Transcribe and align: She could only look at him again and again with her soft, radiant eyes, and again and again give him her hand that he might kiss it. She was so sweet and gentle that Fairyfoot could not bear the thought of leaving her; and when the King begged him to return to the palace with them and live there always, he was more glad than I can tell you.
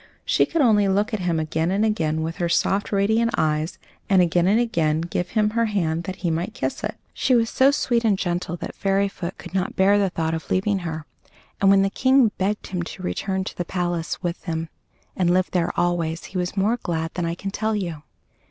She 0.25 0.47
could 0.47 0.63
only 0.63 0.87
look 0.87 1.13
at 1.13 1.19
him 1.19 1.39
again 1.39 1.69
and 1.69 1.85
again 1.85 2.23
with 2.23 2.37
her 2.37 2.49
soft, 2.49 2.91
radiant 2.91 3.35
eyes, 3.37 3.77
and 4.09 4.19
again 4.19 4.47
and 4.47 4.59
again 4.59 5.01
give 5.01 5.29
him 5.37 5.51
her 5.51 5.65
hand 5.65 6.05
that 6.05 6.15
he 6.25 6.31
might 6.31 6.55
kiss 6.55 6.83
it. 6.83 6.95
She 7.13 7.35
was 7.35 7.51
so 7.51 7.69
sweet 7.69 8.03
and 8.03 8.17
gentle 8.17 8.57
that 8.57 8.73
Fairyfoot 8.73 9.37
could 9.37 9.53
not 9.53 9.75
bear 9.75 9.99
the 9.99 10.09
thought 10.09 10.33
of 10.33 10.49
leaving 10.49 10.79
her; 10.79 11.05
and 11.61 11.69
when 11.69 11.83
the 11.83 11.91
King 11.91 12.31
begged 12.39 12.65
him 12.65 12.81
to 12.81 13.03
return 13.03 13.43
to 13.43 13.55
the 13.55 13.63
palace 13.63 14.23
with 14.23 14.41
them 14.45 14.69
and 15.15 15.31
live 15.31 15.51
there 15.51 15.71
always, 15.79 16.23
he 16.23 16.37
was 16.39 16.57
more 16.57 16.77
glad 16.81 17.11
than 17.13 17.25
I 17.27 17.35
can 17.35 17.51
tell 17.51 17.75
you. 17.75 18.01